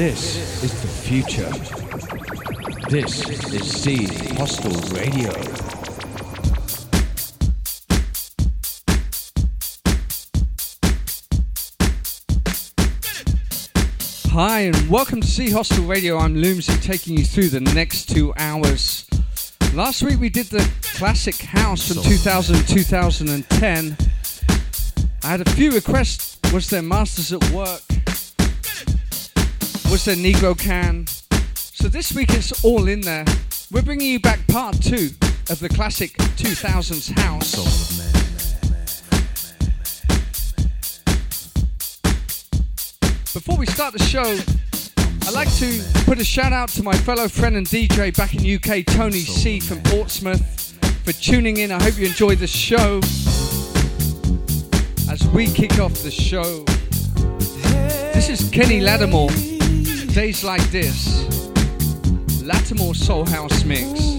[0.00, 1.50] This is the future.
[2.88, 5.30] This is Z Hostel Radio.
[14.30, 16.16] Hi, and welcome to Z Hostel Radio.
[16.16, 19.06] I'm Loomsy taking you through the next two hours.
[19.74, 23.96] Last week we did the classic house from 2000 to 2010.
[25.22, 26.38] I had a few requests.
[26.54, 27.82] Was there Masters at Work?
[29.90, 31.08] Was the Negrocan?
[31.44, 33.24] So this week it's all in there.
[33.72, 35.10] We're bringing you back part two
[35.50, 37.56] of the classic 2000s house.
[43.34, 44.38] Before we start the show,
[45.26, 48.42] I'd like to put a shout out to my fellow friend and DJ back in
[48.46, 50.72] UK, Tony C from Portsmouth,
[51.04, 51.72] for tuning in.
[51.72, 53.00] I hope you enjoyed the show.
[55.10, 56.64] As we kick off the show,
[58.14, 59.30] this is Kenny Lattimore,
[60.14, 61.24] Days Like This,
[62.42, 64.09] Lattimore Soul House Mix.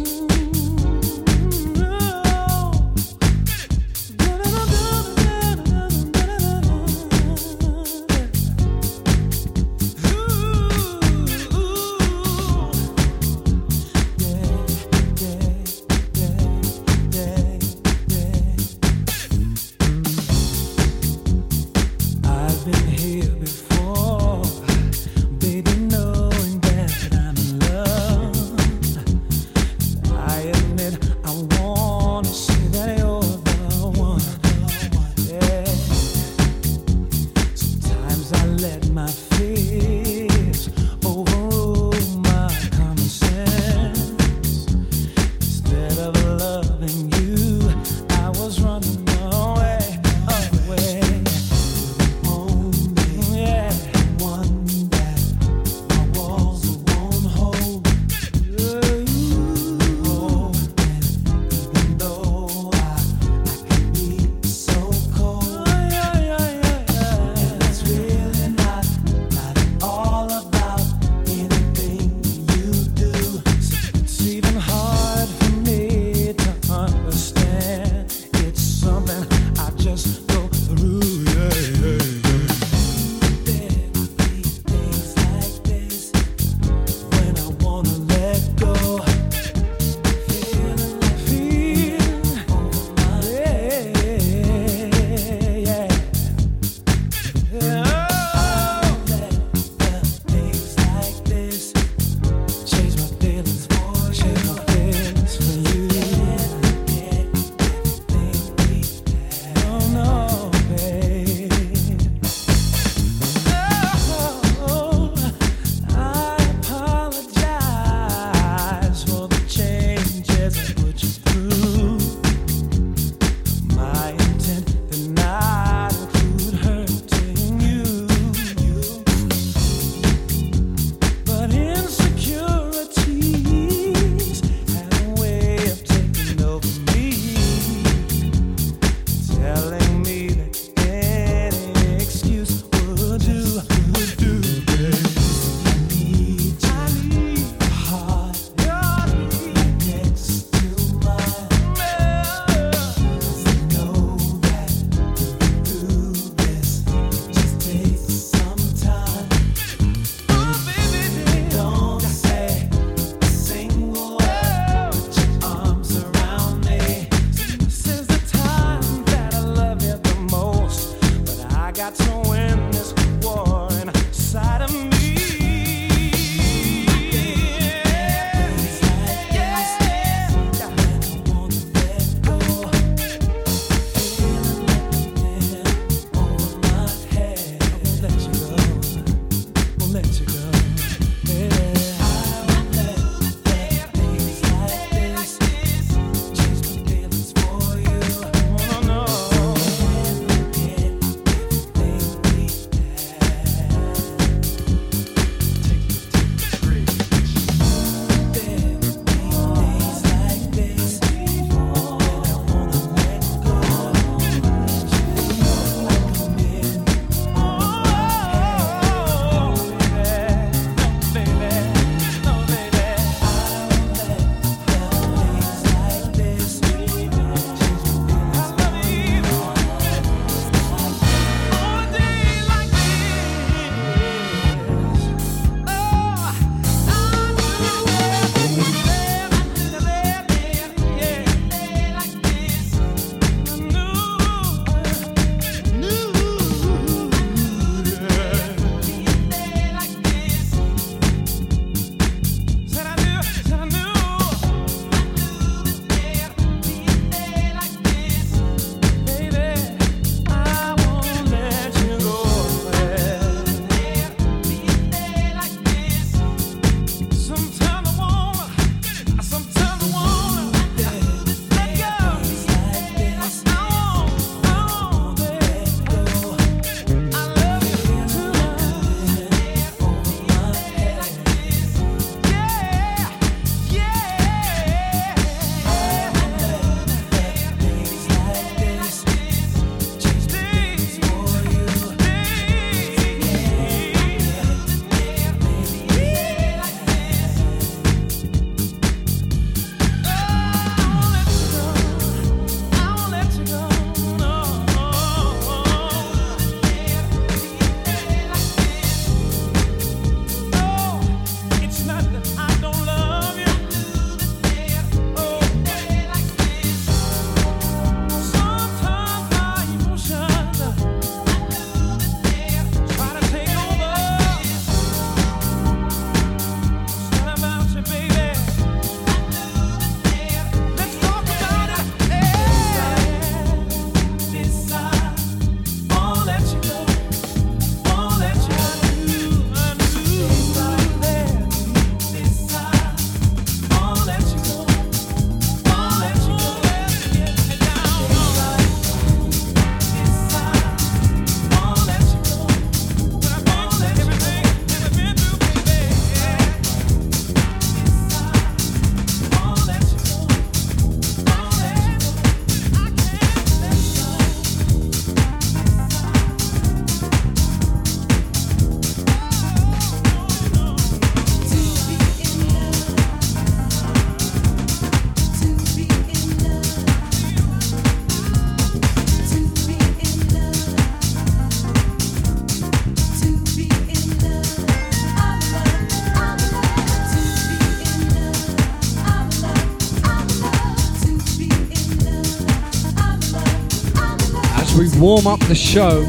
[395.02, 396.04] Warm up the show.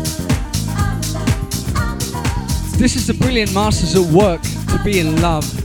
[2.77, 5.62] This is the brilliant Masters at Work to be in love.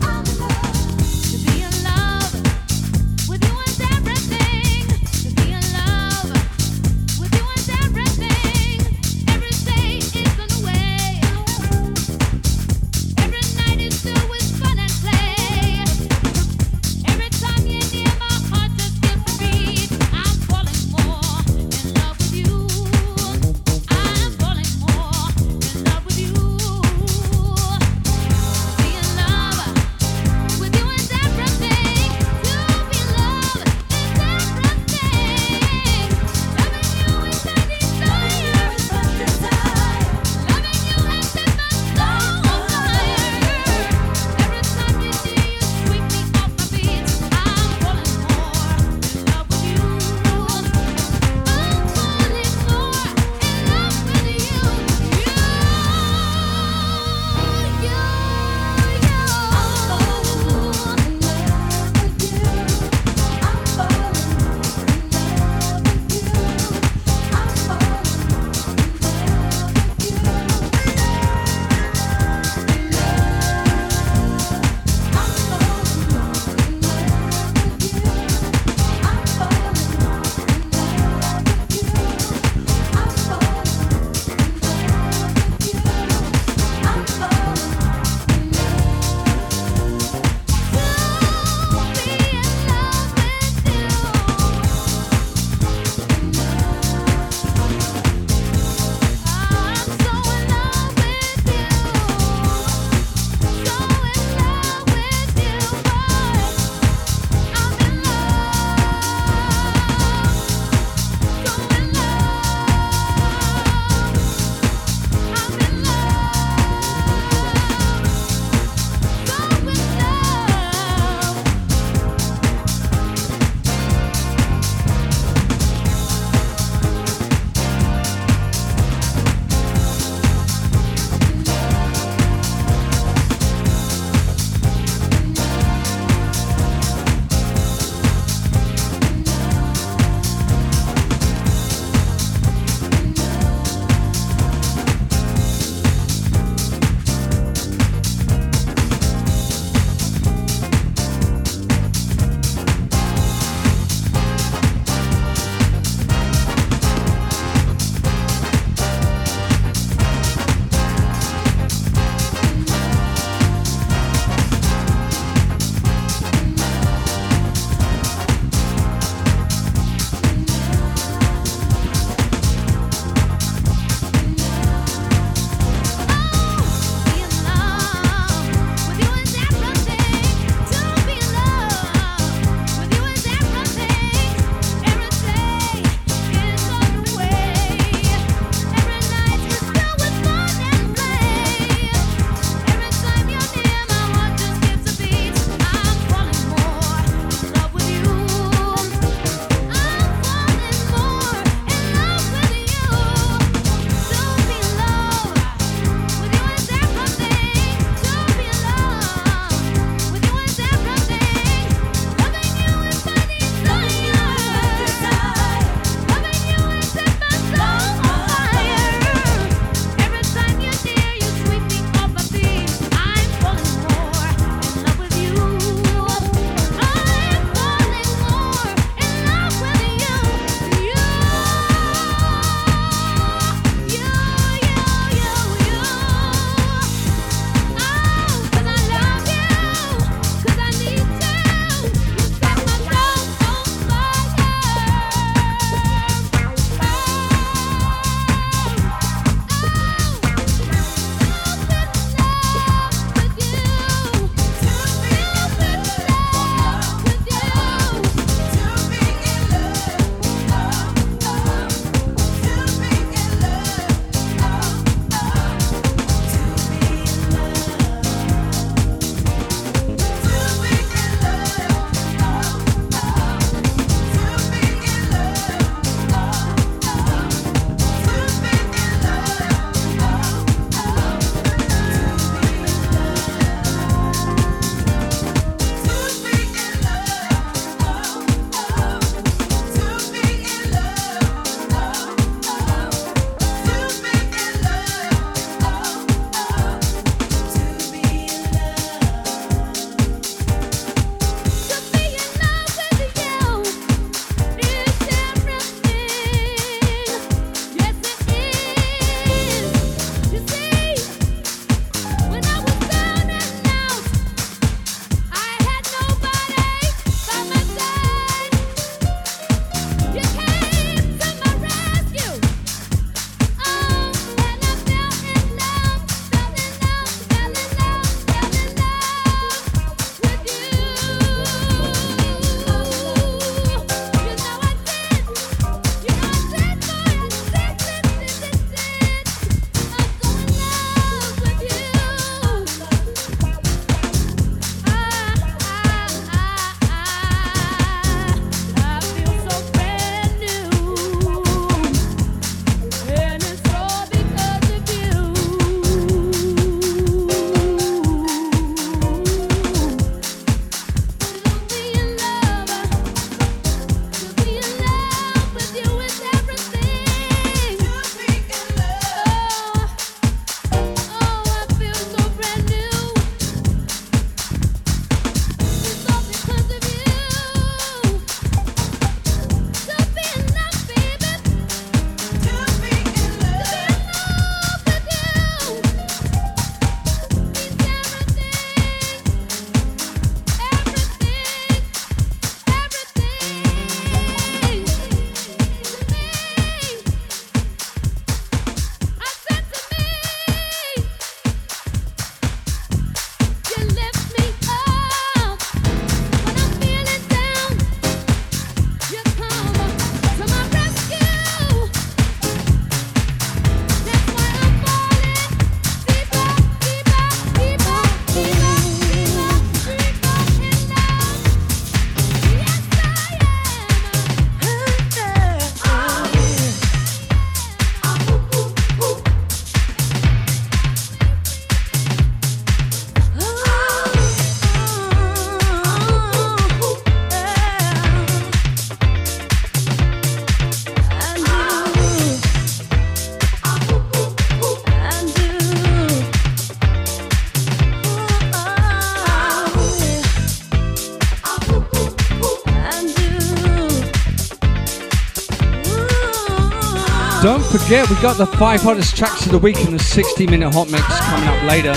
[457.87, 460.91] Forget, we got the five hottest tracks of the week in the 60 minute hot
[460.91, 461.93] mix coming up later.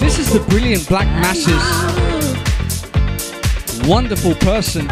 [0.00, 1.62] This is the brilliant Black Masses.
[3.88, 4.88] Wonderful person.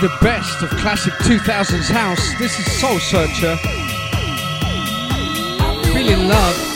[0.00, 2.38] The best of classic 2000s house.
[2.38, 3.56] This is Soul Searcher.
[5.92, 6.69] Feeling love.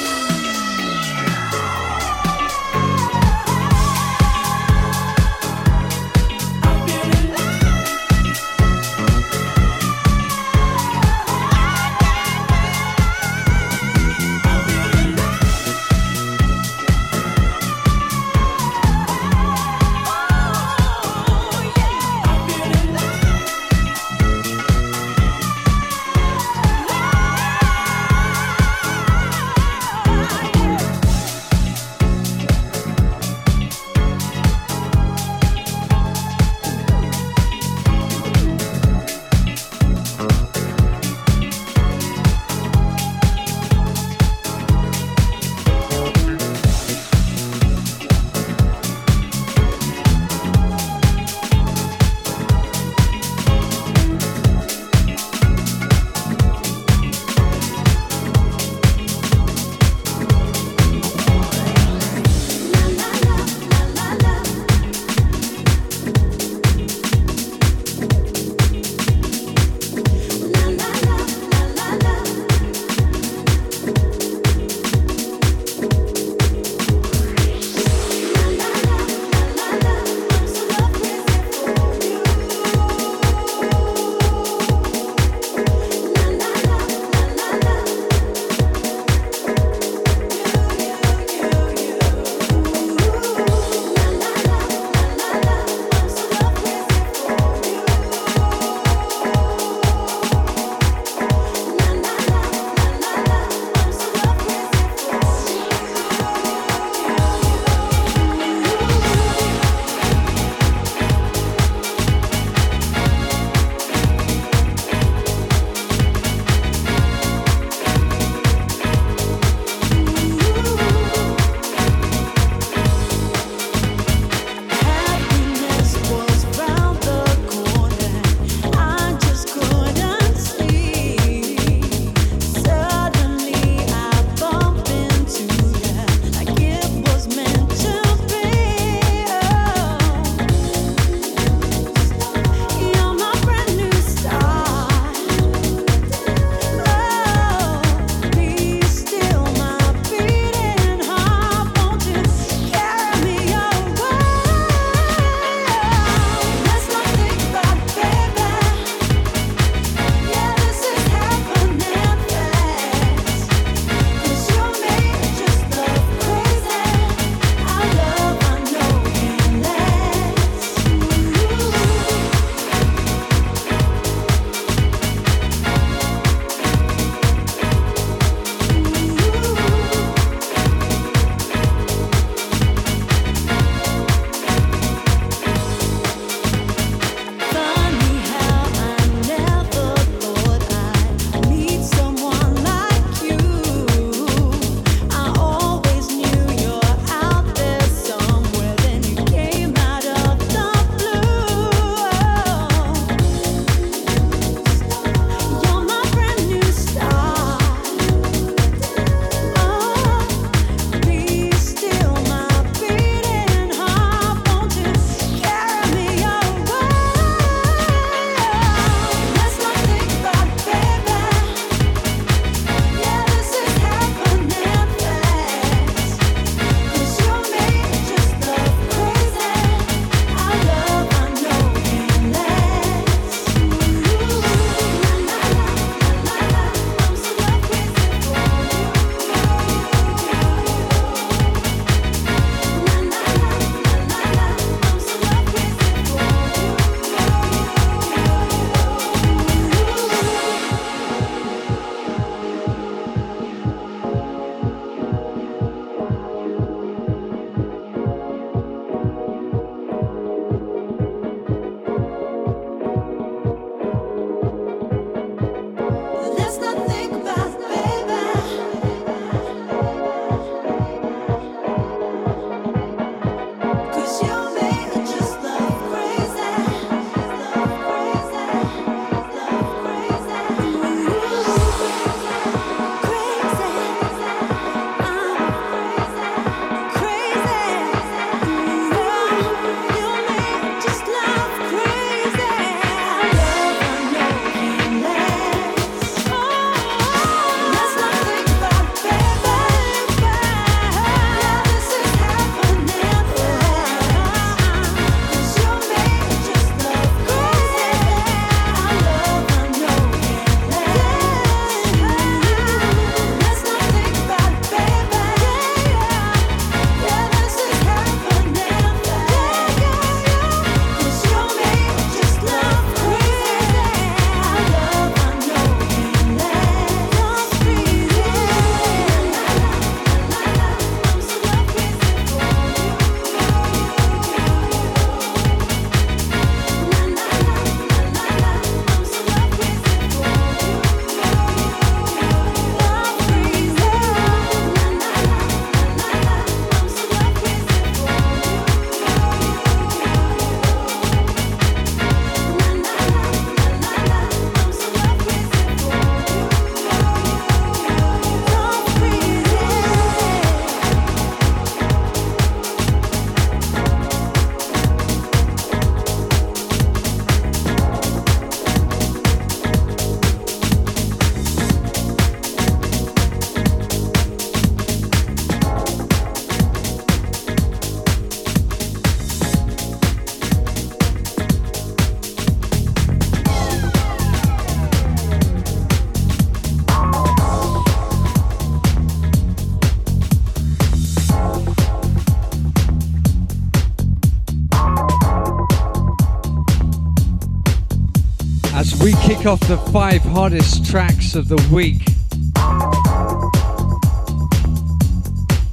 [399.47, 402.05] Off the five hottest tracks of the week.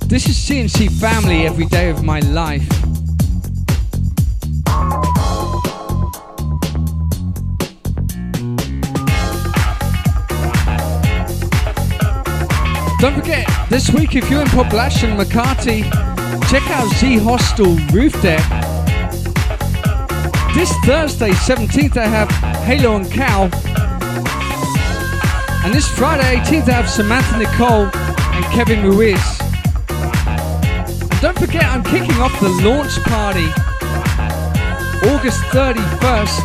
[0.08, 2.68] This is CNC Family every day of my life.
[13.00, 15.84] Don't forget, this week if you're in Poblacion and Makati,
[16.50, 18.44] check out Z Hostel Roof Deck.
[20.54, 23.50] This Thursday, 17th, I have Halo and Cal.
[25.65, 29.19] And this Friday, 18th, I have Samantha Nicole and Kevin Ruiz.
[29.89, 33.47] And don't forget, I'm kicking off the launch party
[35.10, 36.39] August 31st.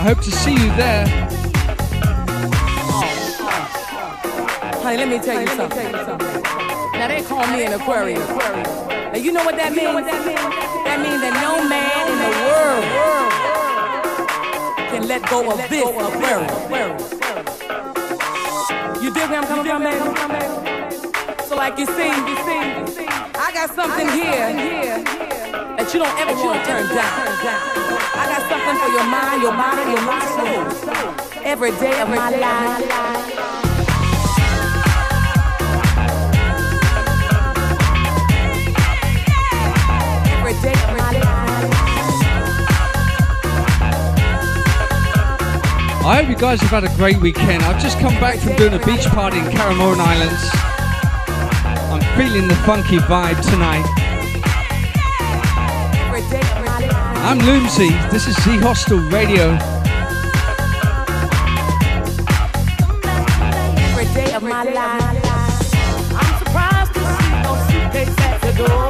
[0.00, 1.06] I hope to see you there.
[4.82, 5.92] Honey, let me tell you something.
[5.92, 8.26] Now they call me an Aquarius.
[8.28, 10.06] Now you know what that means?
[10.06, 13.49] That means that no man in the world
[15.10, 17.10] let go of this Aquarius.
[19.02, 19.98] You dig where I'm coming from, baby?
[21.48, 22.10] So like you see,
[23.34, 25.02] I got something here
[25.76, 27.26] that you don't ever want to turn down.
[28.14, 29.98] I got something for your mind, your body, your
[30.38, 30.62] soul.
[31.42, 33.00] Every day of my life.
[46.02, 47.62] I hope you guys have had a great weekend.
[47.62, 50.42] I've just come back from doing a beach party in Caramoan Islands.
[51.92, 53.84] I'm feeling the funky vibe tonight.
[57.22, 57.90] I'm Loomsy.
[58.10, 59.52] This is Z Hostel Radio.
[63.90, 65.70] Every day of my life.
[66.16, 67.00] I'm surprised to
[67.70, 68.89] see at the door.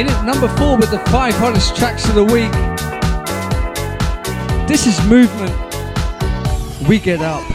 [0.00, 2.50] In at number four with the five hottest tracks of the week.
[4.66, 5.54] This is Movement.
[6.88, 7.49] We Get Up.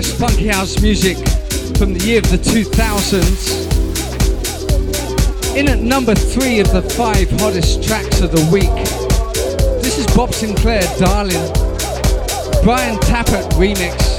[0.00, 1.18] Hottest funky house music
[1.76, 3.66] from the year of the 2000s.
[5.54, 8.72] In at number three of the five hottest tracks of the week,
[9.82, 11.52] this is Bob Sinclar, Darling,
[12.64, 14.09] Brian Tappert remix.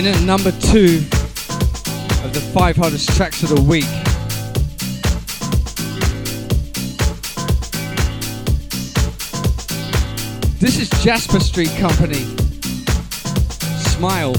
[0.00, 1.04] In at number two
[2.24, 3.84] of the five hardest tracks of the week.
[10.58, 12.24] This is Jasper Street Company.
[13.90, 14.34] Smile.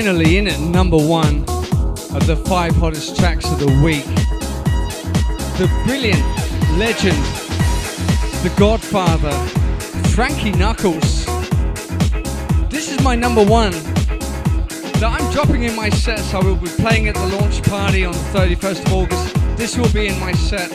[0.00, 1.38] Finally in at number one
[2.14, 4.04] of the five hottest tracks of the week.
[5.58, 6.22] The brilliant
[6.78, 7.18] legend,
[8.44, 9.32] the godfather,
[10.10, 11.26] Frankie Knuckles.
[12.70, 13.72] This is my number one
[15.00, 16.32] that I'm dropping in my sets.
[16.32, 19.34] I will be playing at the launch party on the 31st of August.
[19.56, 20.70] This will be in my set.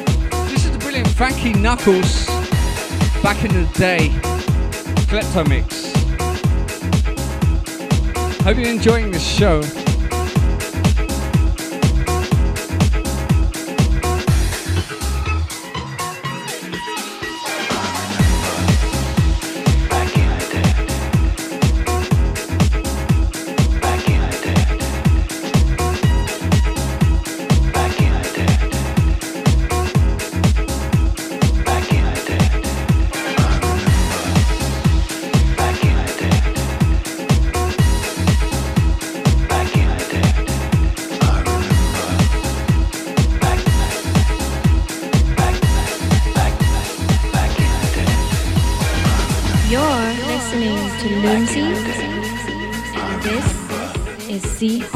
[0.50, 2.26] This is the brilliant Frankie Knuckles
[3.24, 4.10] back in the day.
[5.08, 5.83] Klepto Mix.
[8.44, 9.62] Hope you're enjoying this show.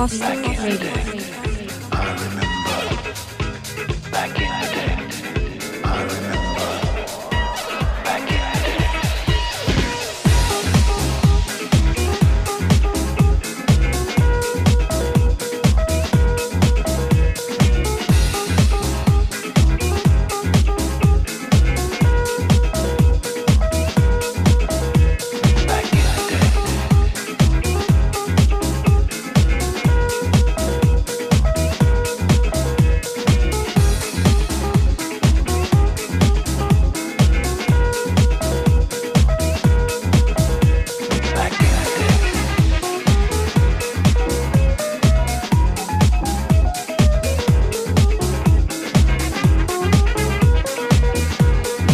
[0.07, 0.96] Hostel Radio.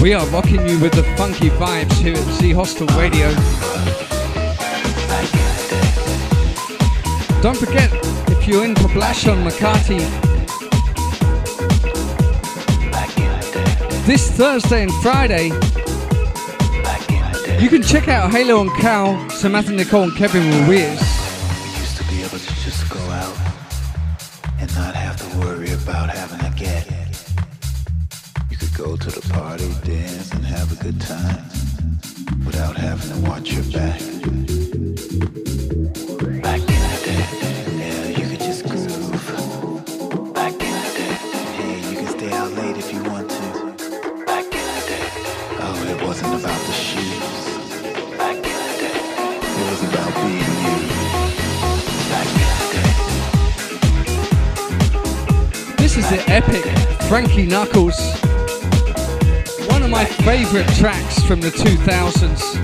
[0.04, 3.30] We are rocking you with the funky vibes here at Z Hostel Radio.
[7.42, 7.90] Don't forget,
[8.28, 8.74] if you're in
[9.30, 10.00] on Makati,
[14.06, 15.46] this Thursday and Friday,
[17.64, 21.00] you can check out Halo and Cal, Samantha Nicole and Kevin Ruiz.
[21.00, 21.03] Frankie
[61.28, 62.63] from the 2000s.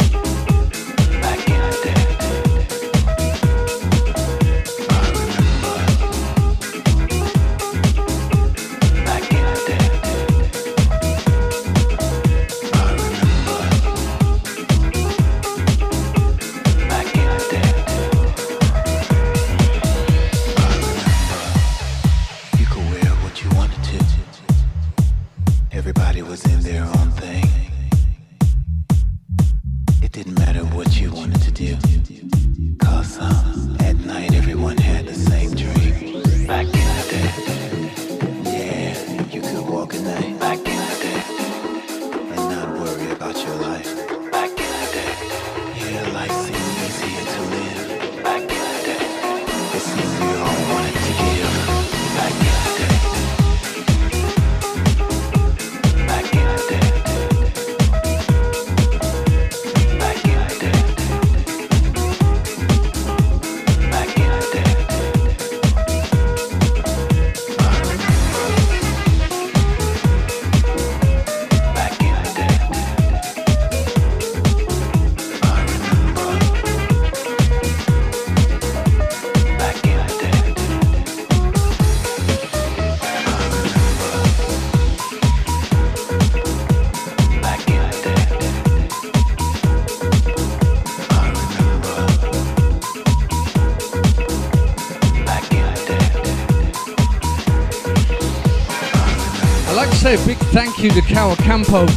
[101.50, 101.90] Kawacampo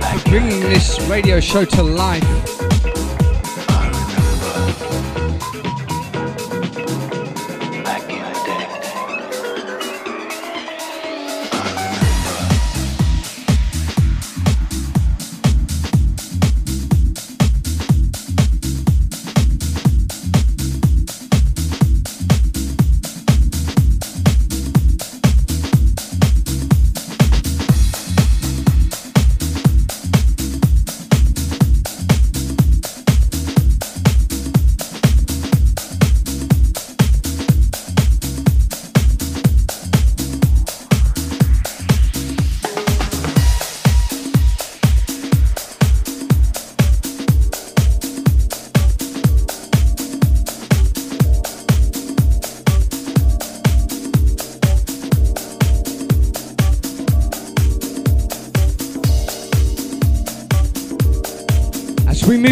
[0.00, 2.59] for bringing this radio show to life.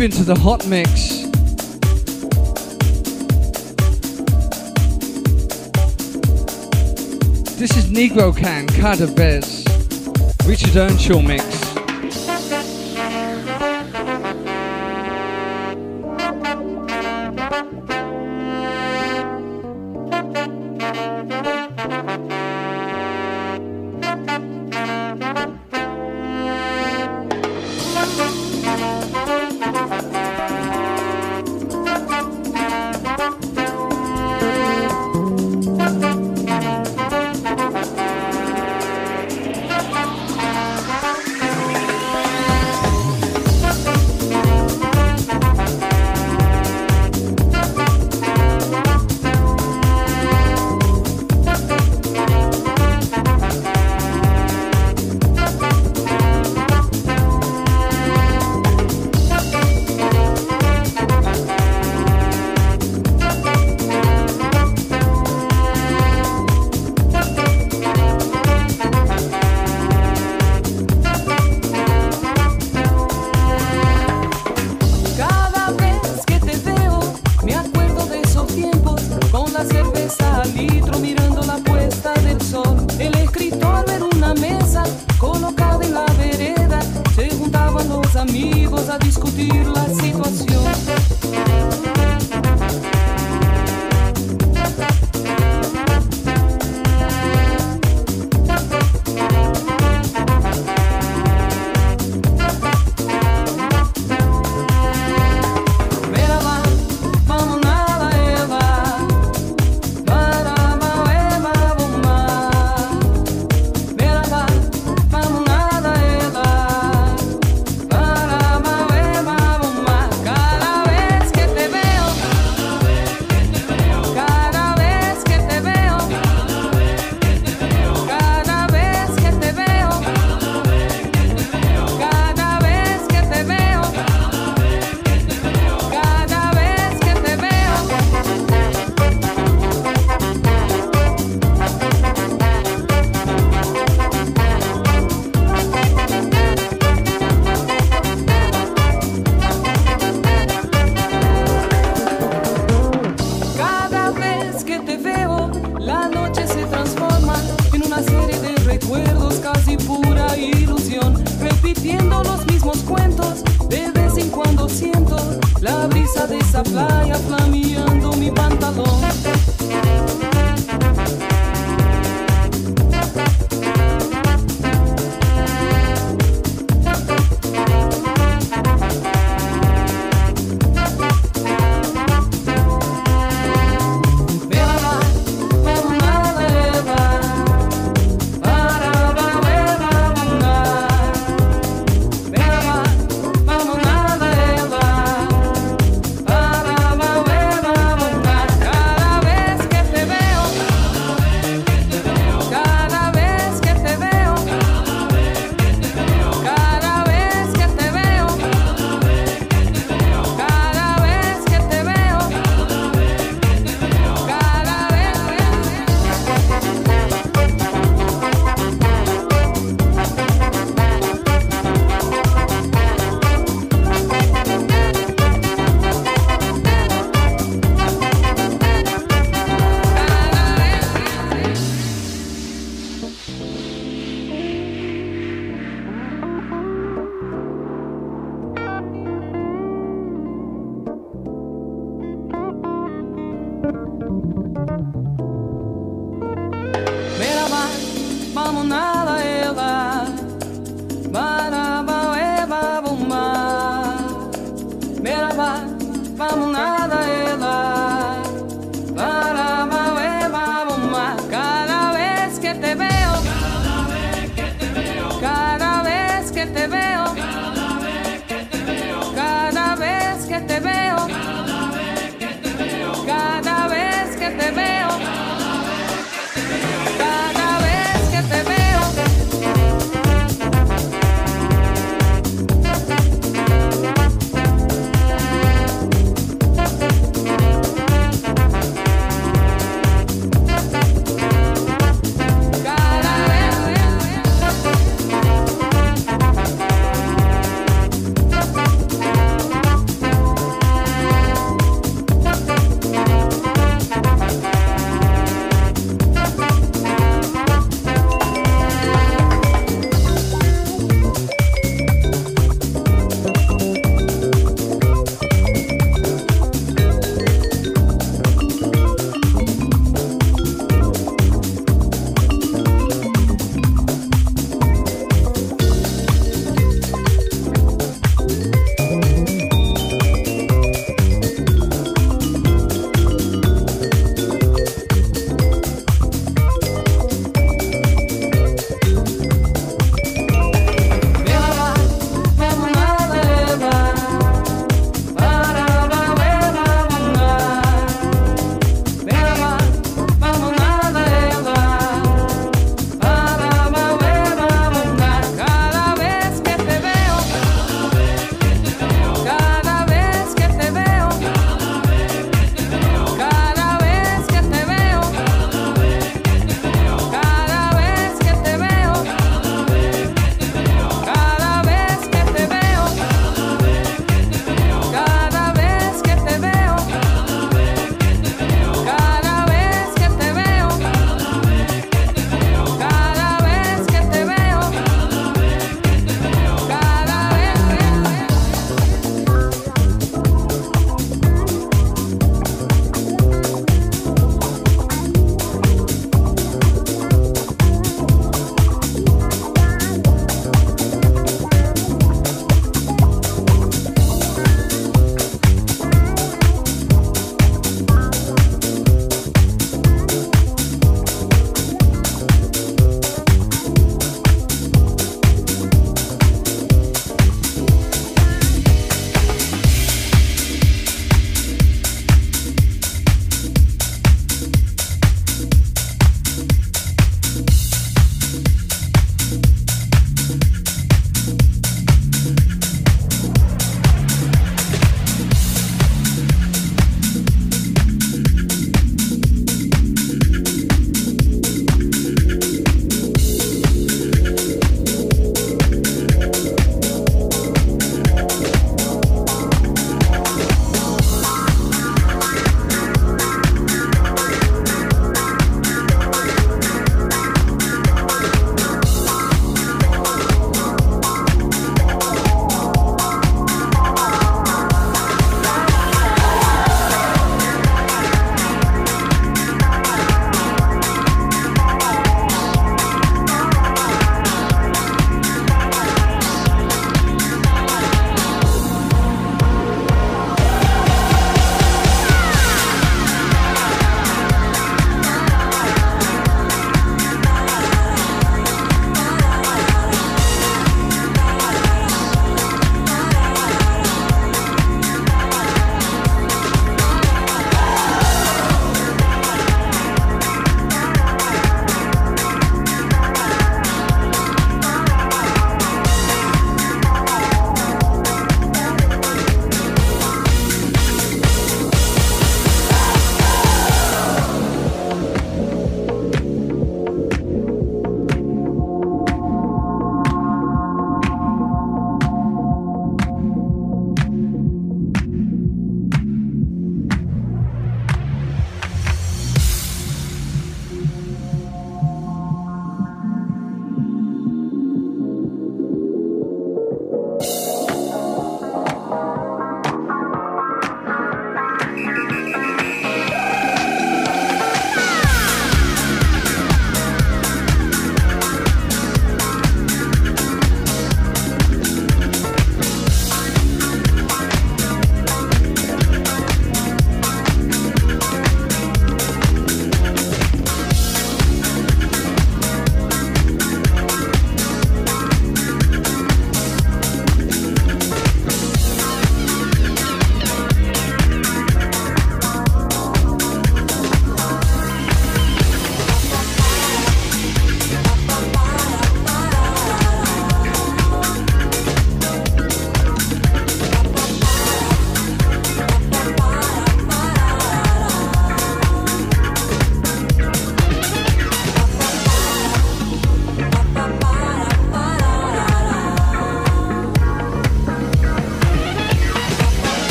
[0.00, 0.90] Move into the hot mix.
[7.58, 9.62] This is Negrocan, Cada Vez,
[10.46, 11.59] Richard Earnshaw mix.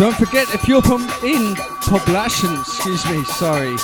[0.00, 1.54] Don't forget, if you're in
[1.84, 3.74] Poblacion, excuse me, sorry.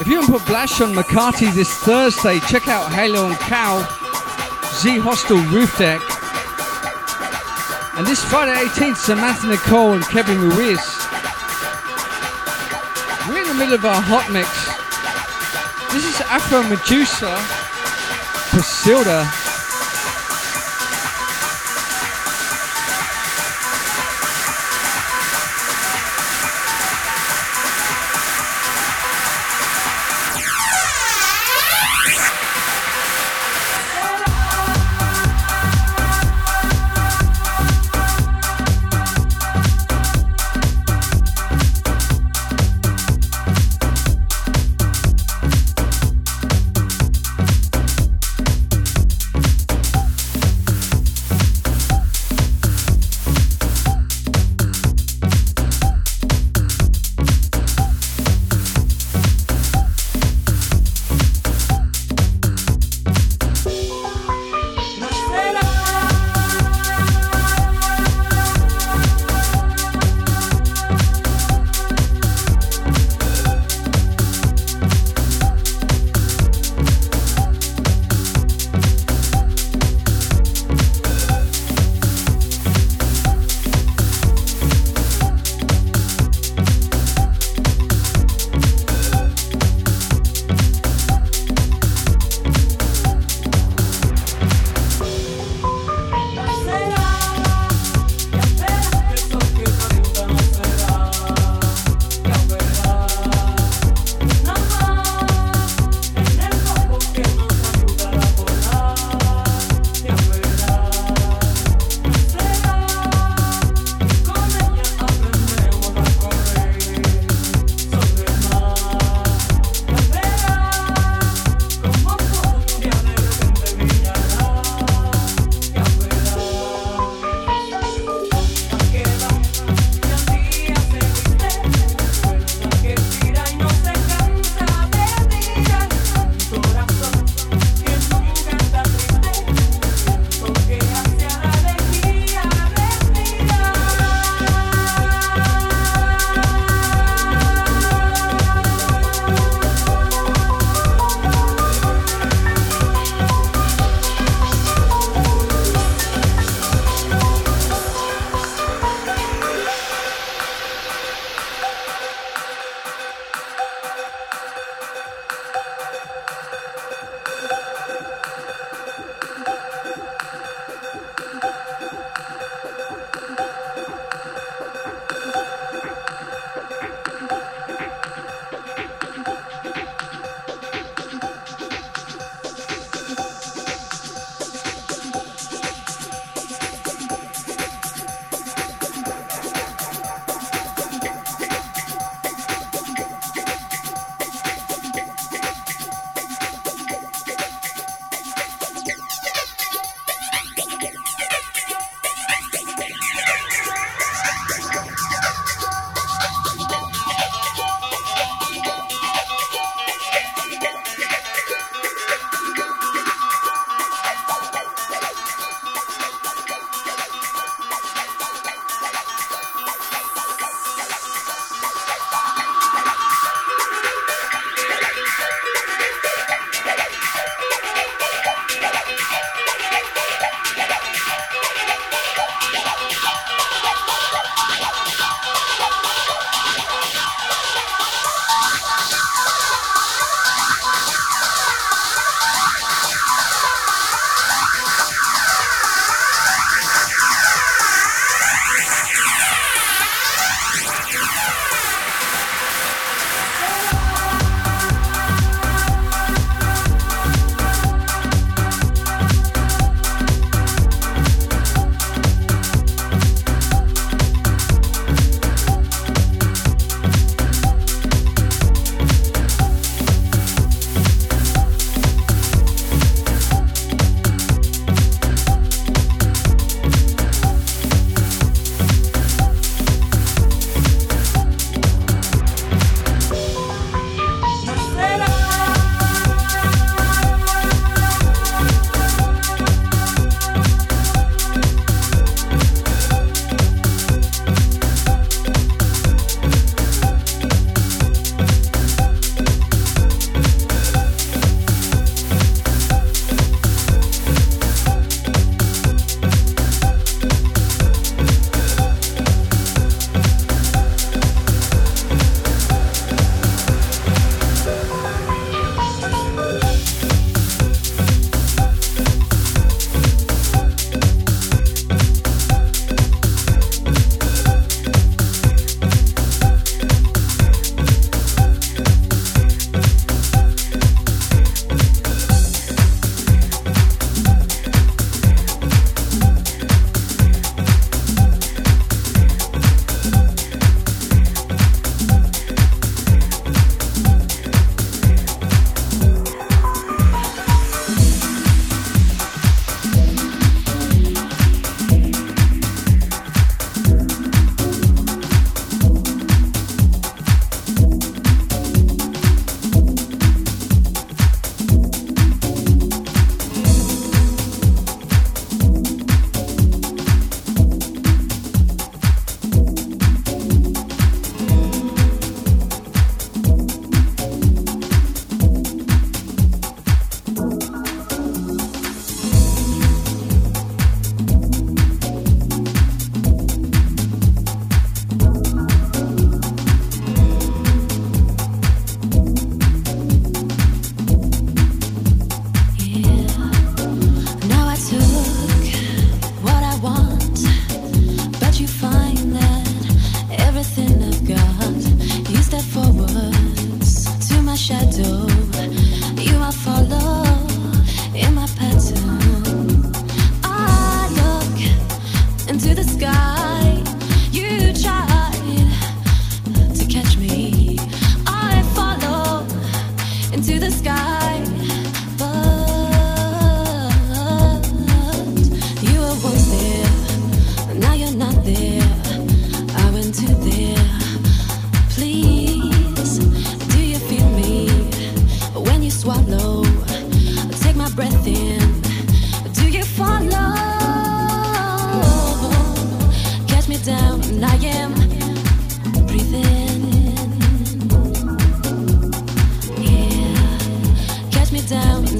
[0.00, 3.78] If you're in Poblacion, Makati this Thursday, check out Halo and Cow,
[4.74, 6.00] Z Hostel Roof Deck.
[7.96, 10.82] And this Friday 18th, Samantha Nicole and Kevin Ruiz.
[13.28, 14.50] We're in the middle of our hot mix.
[15.92, 17.36] This is Afro Medusa,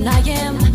[0.06, 0.56] Pasilda.
[0.58, 0.65] the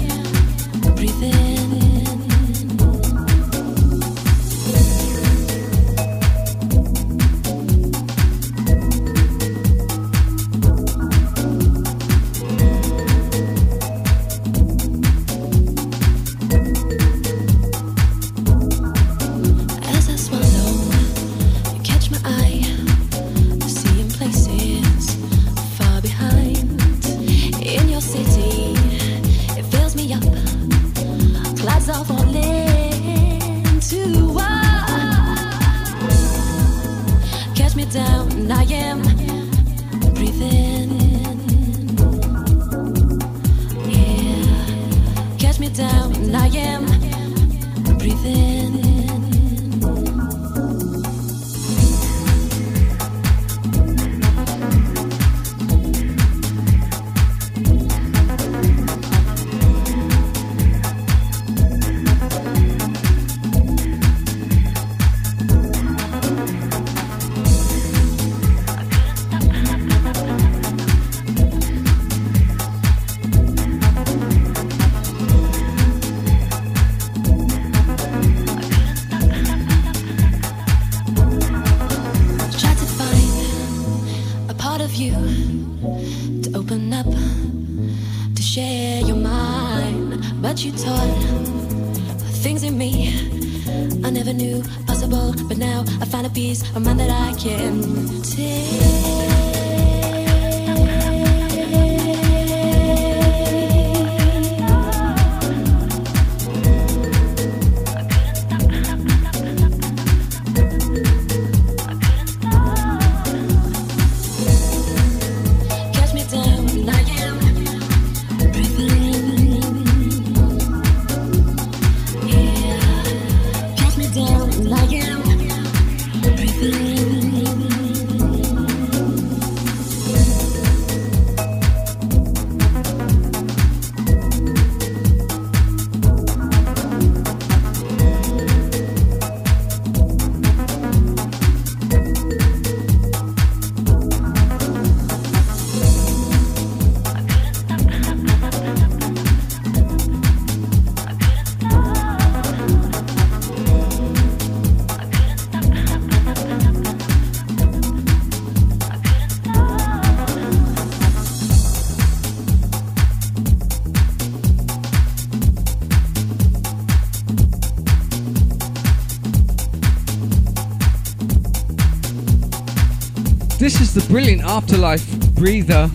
[174.11, 175.89] brilliant Afterlife Breather.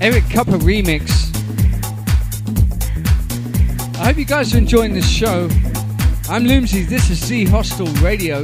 [0.00, 1.30] Eric Kupper remix.
[4.00, 5.48] I hope you guys are enjoying this show.
[6.28, 8.42] I'm Loomsy, this is Z Hostel Radio.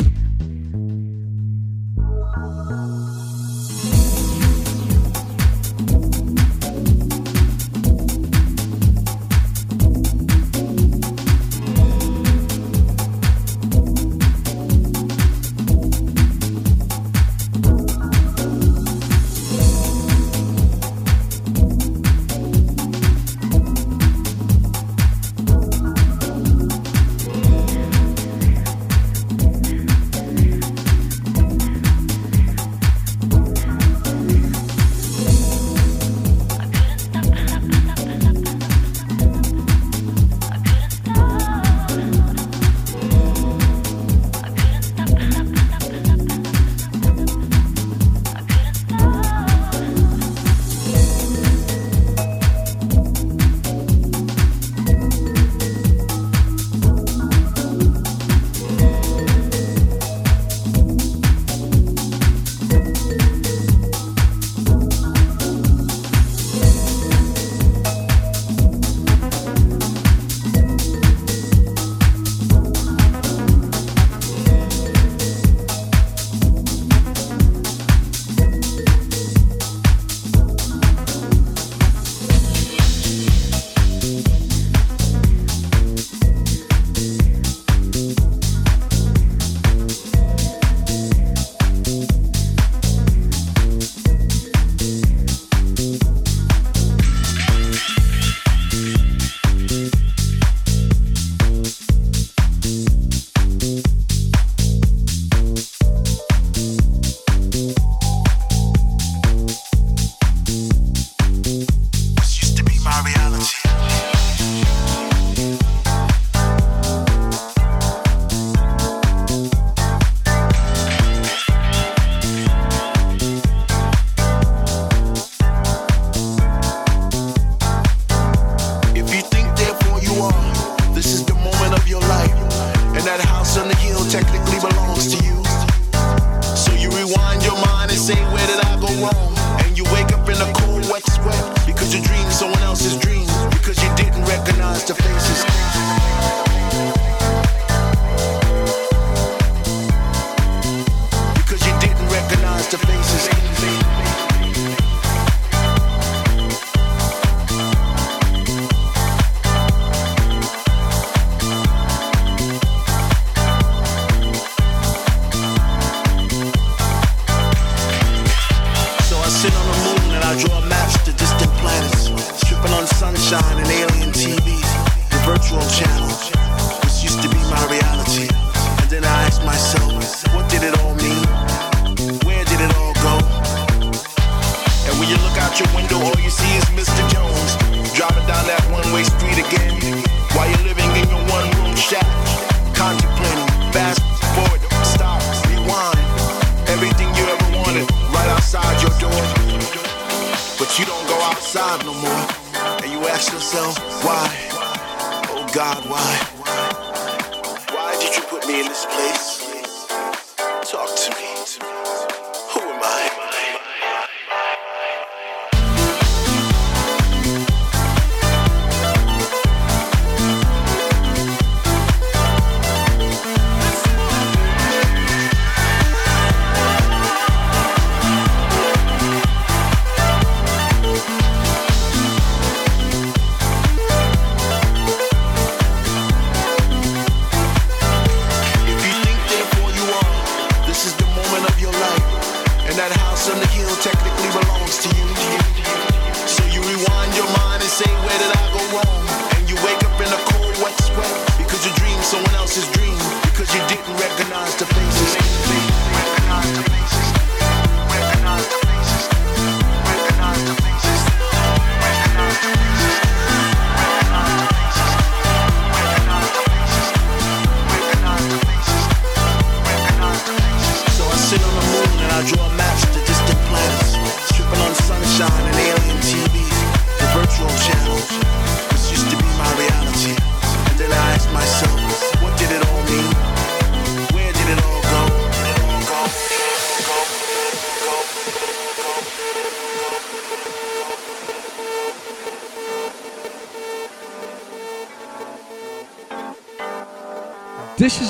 [254.09, 255.78] recognize the faces.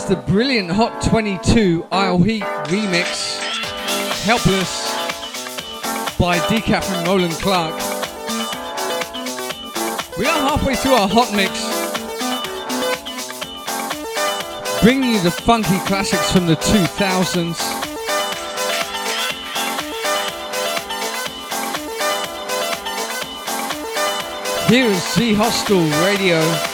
[0.09, 3.39] the brilliant Hot 22 Isle Heat remix,
[4.25, 4.89] Helpless,
[6.19, 7.75] by Decaf and Roland Clark.
[10.17, 11.53] We are halfway through our hot mix,
[14.83, 17.59] bringing you the funky classics from the 2000s.
[24.71, 26.68] Here is Z Hostel Radio.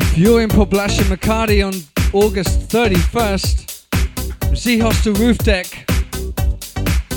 [0.00, 1.74] If you're in Poblacion Makati on
[2.12, 5.90] August 31st, Z Hostel Roof Deck,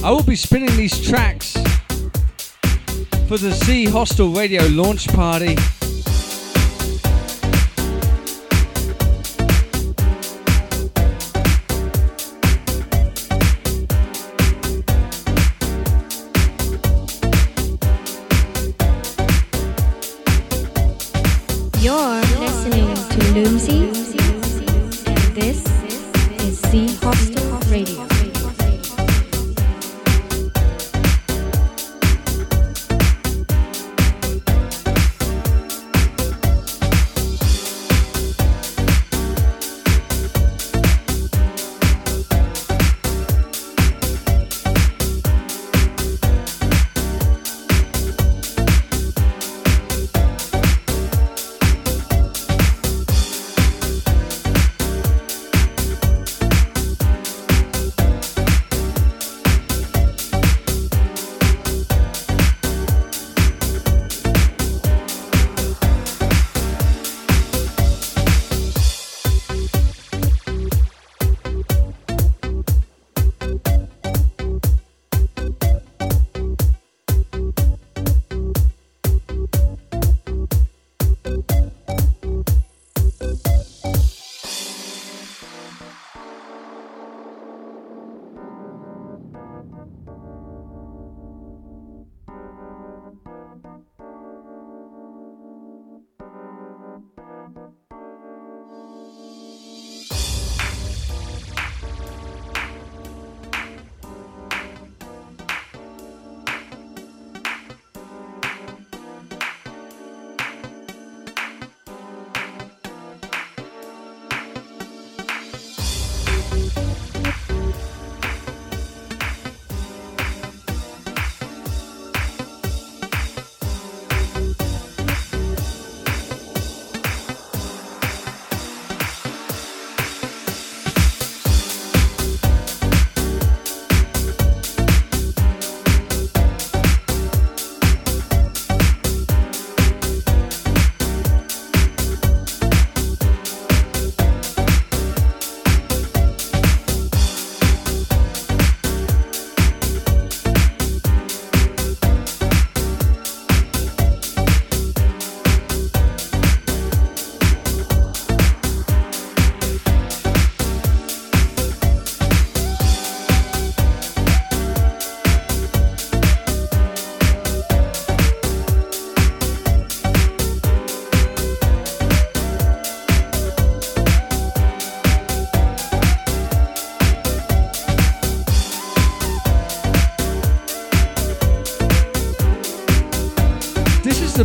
[0.03, 1.53] I will be spinning these tracks
[3.27, 5.55] for the Z Hostel Radio launch party.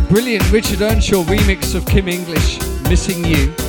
[0.09, 2.59] Brilliant Richard Earnshaw remix of Kim English,
[2.89, 3.66] Missing You.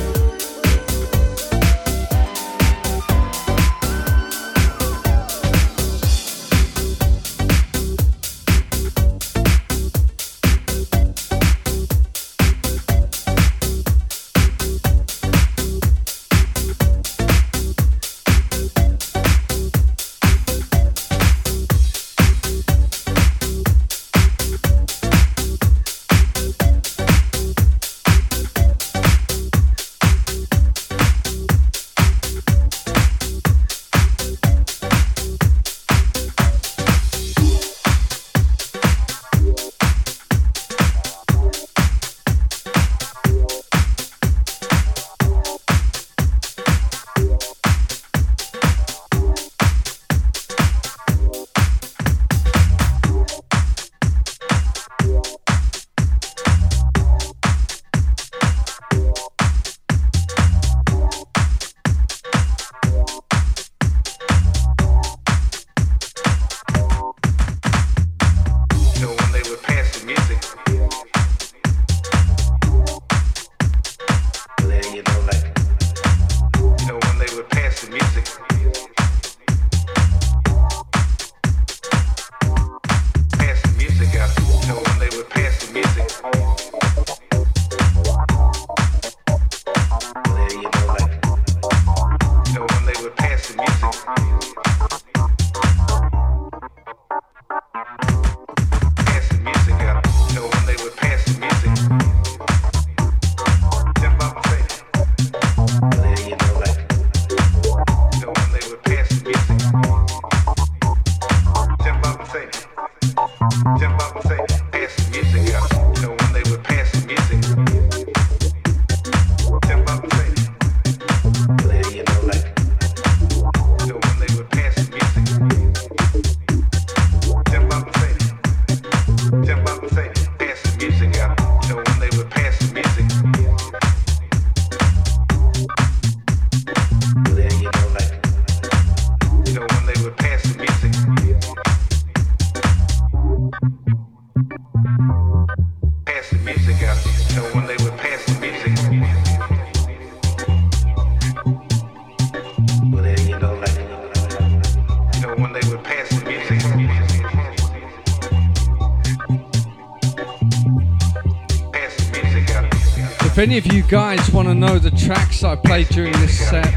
[163.39, 166.67] Any of you guys want to know the tracks I played during this set,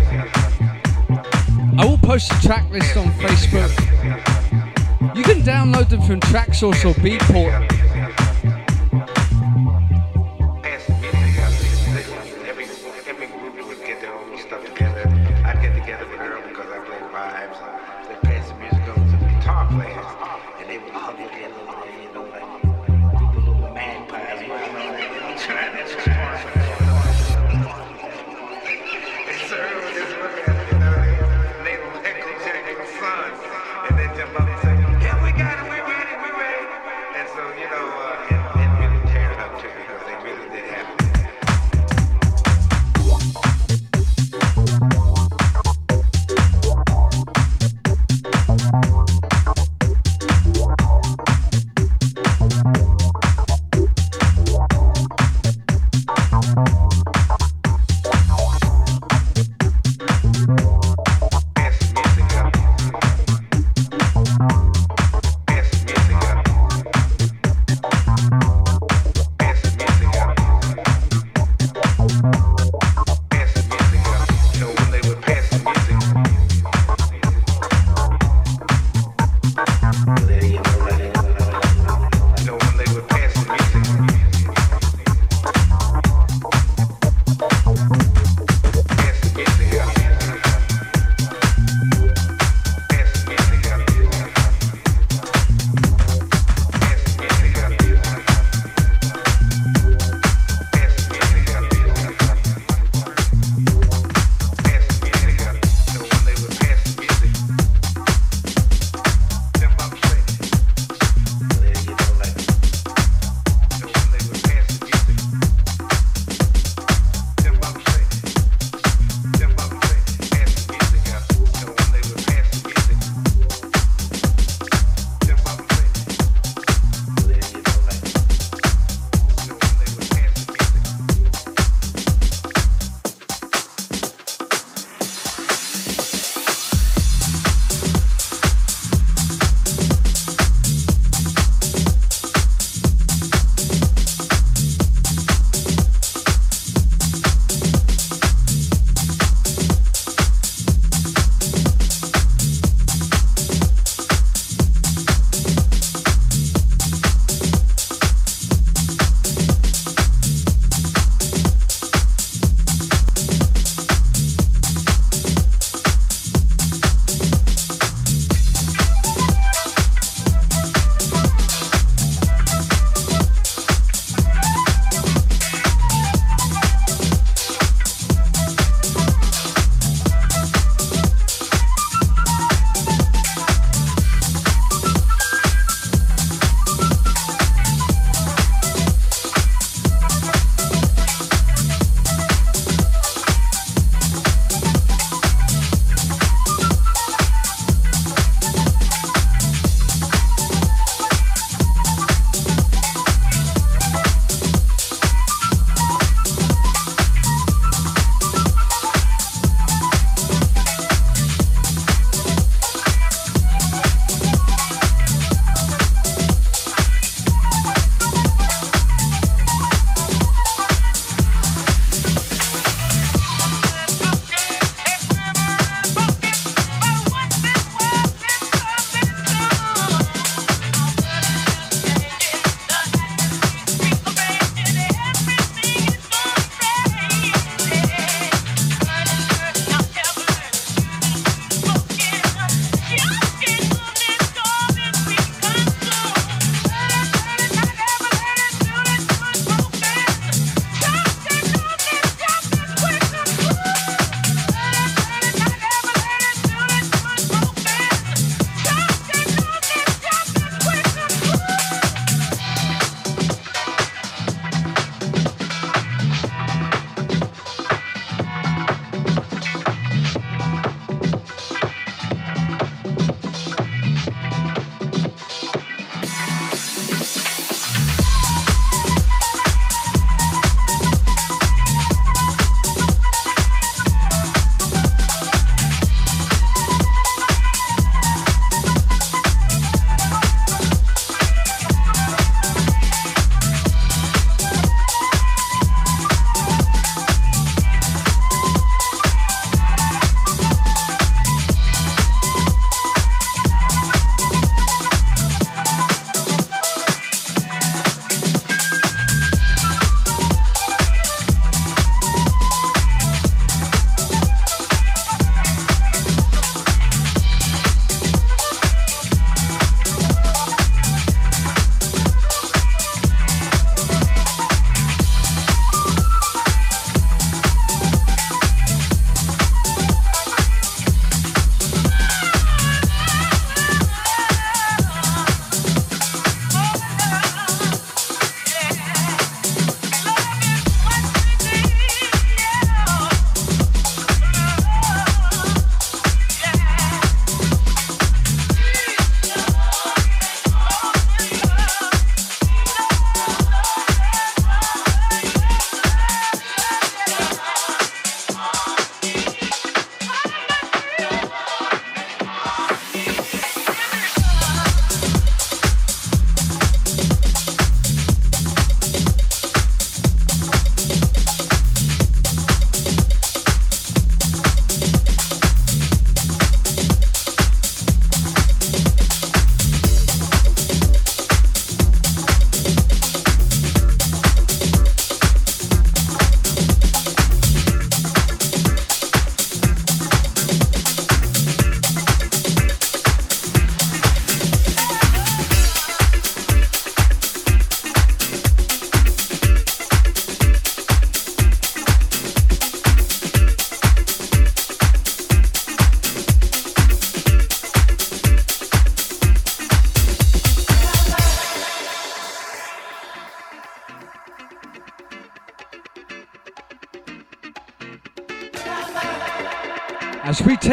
[1.77, 3.69] I will post a track list on Facebook.
[5.17, 7.72] You can download them from Traxsource or Beatport.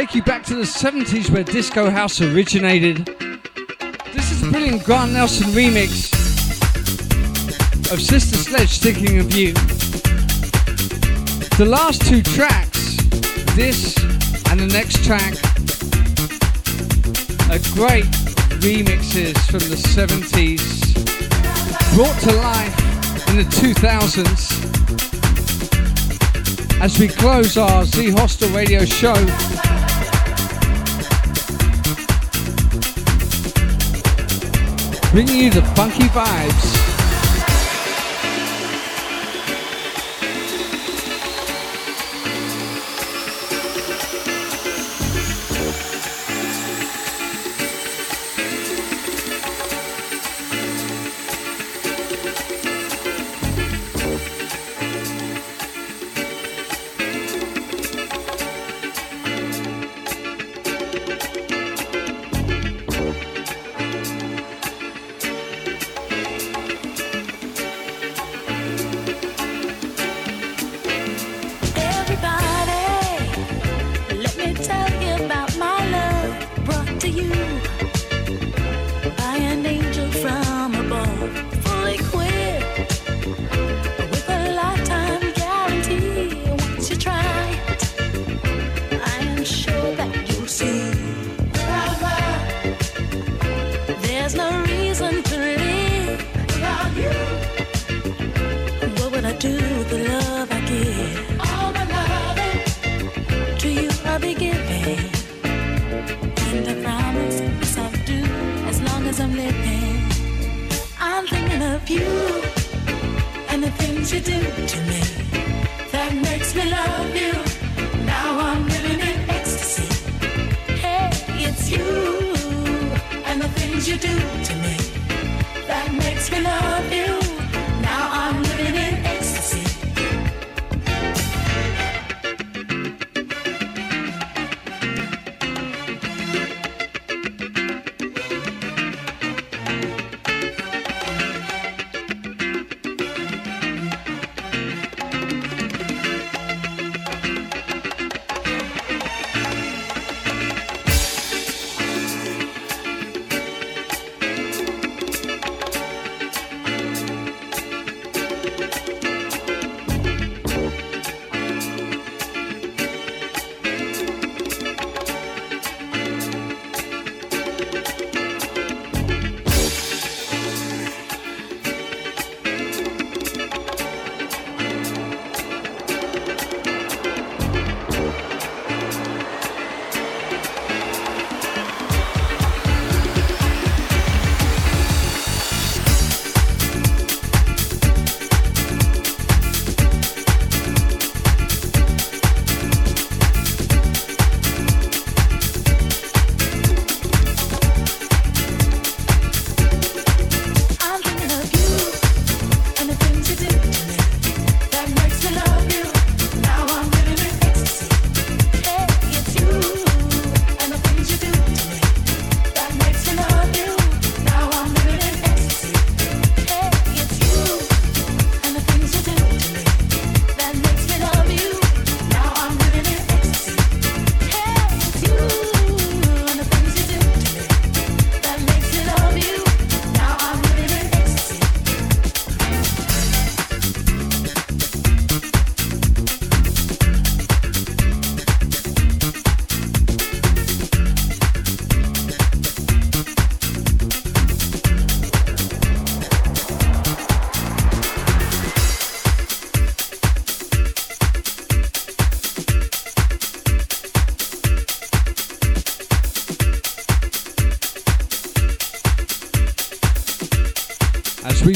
[0.05, 3.05] Take you back to the 70s where disco house originated.
[4.13, 6.13] This is a brilliant Grant Nelson remix
[7.91, 9.51] of Sister Sledge Thinking of You.
[11.57, 12.95] The last two tracks,
[13.57, 13.97] this
[14.49, 15.34] and the next track,
[17.51, 18.09] are great
[18.63, 20.95] remixes from the 70s,
[21.93, 24.69] brought to life in the 2000s.
[26.81, 29.15] As we close our Z Hostel radio show,
[35.11, 36.89] bringing you the funky vibes.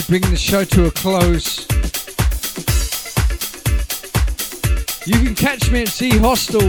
[0.07, 1.65] Bringing the show to a close.
[5.07, 6.61] You can catch me at Z Hostel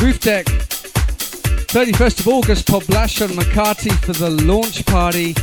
[0.00, 5.34] Roof Deck, 31st of August, Poblacion Makati for the launch party.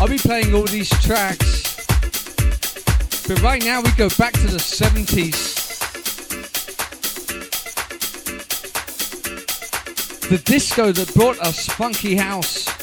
[0.00, 1.76] I'll be playing all these tracks.
[3.26, 5.58] But right now we go back to the 70s.
[10.28, 12.79] The disco that brought us funky house.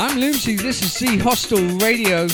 [0.00, 2.26] I'm Lucy, this is Z Hostel Radio.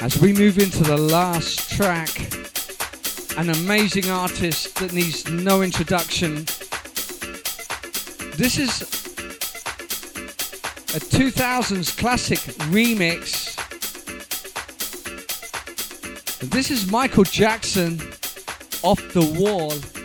[0.00, 2.10] As we move into the last track,
[3.38, 6.44] an amazing artist that needs no introduction.
[8.34, 8.82] This is
[10.92, 12.40] a 2000s classic
[12.72, 13.54] remix.
[16.50, 18.00] This is Michael Jackson
[18.82, 19.97] off the wall.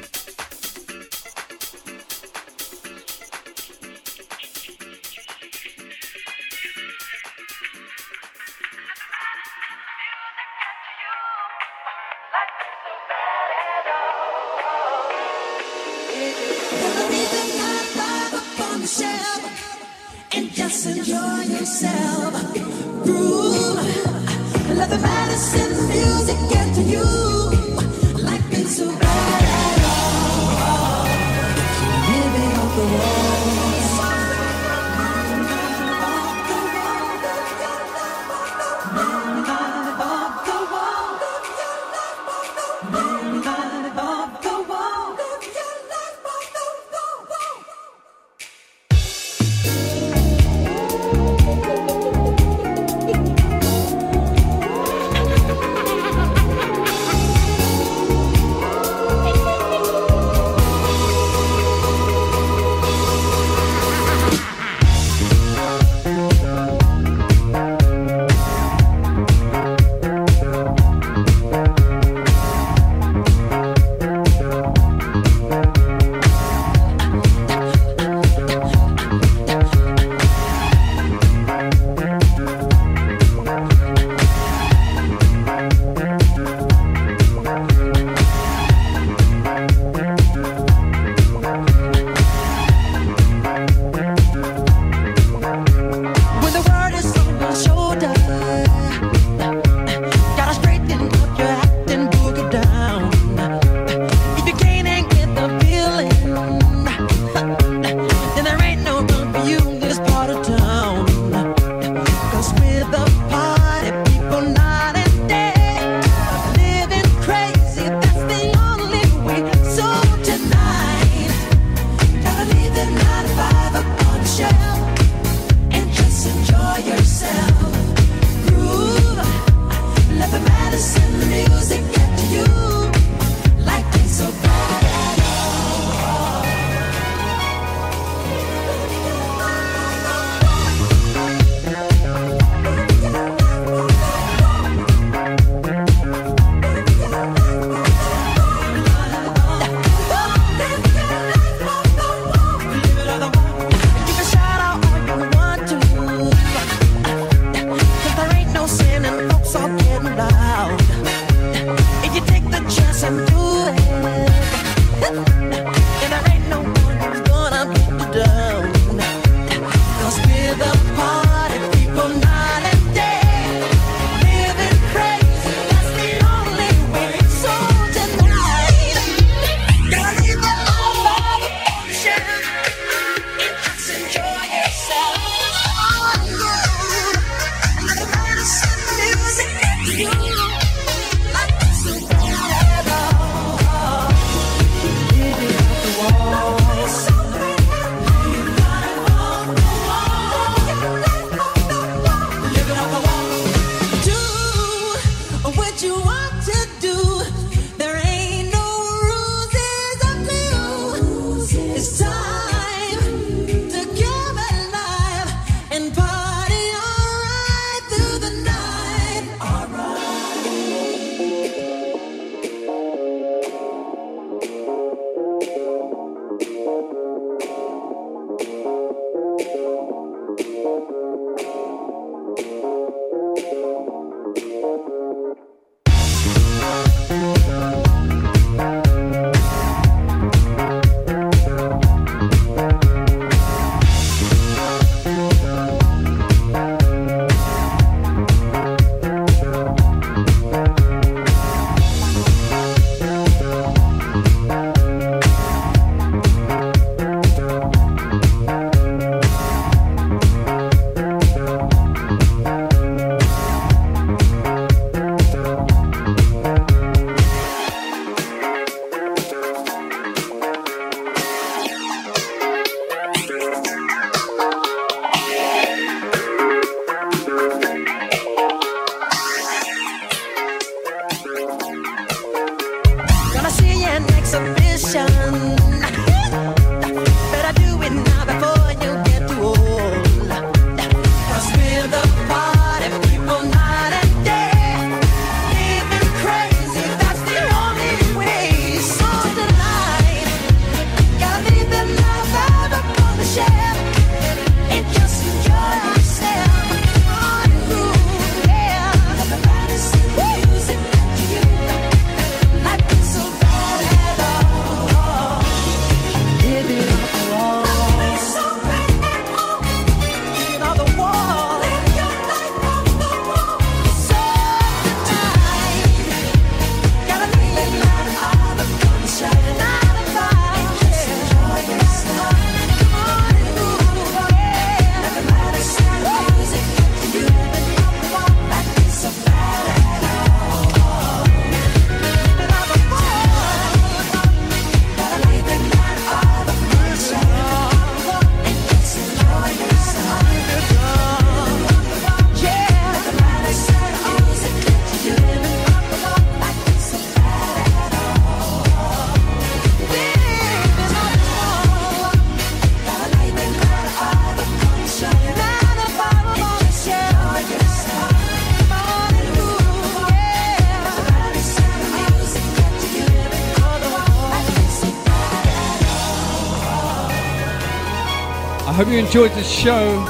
[378.93, 380.05] You enjoyed the show.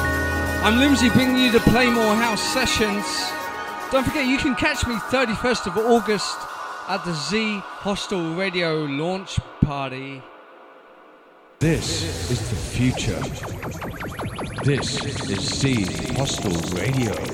[0.62, 3.06] I'm Loomsy bringing you the Playmore House sessions.
[3.92, 6.38] Don't forget, you can catch me 31st of August
[6.90, 10.22] at the Z Hostel Radio launch party.
[11.60, 13.22] This is the future.
[14.66, 15.86] This is Z
[16.18, 17.33] Hostel Radio.